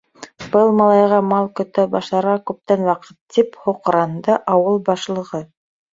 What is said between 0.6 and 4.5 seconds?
малайға мал көтә башларға күптән ваҡыт,— тип һуҡранды